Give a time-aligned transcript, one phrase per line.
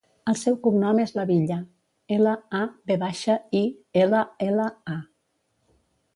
[0.31, 1.57] El seu cognom és Lavilla:
[2.15, 2.63] ela, a,
[2.93, 3.63] ve baixa, i,
[4.07, 5.01] ela, ela, a.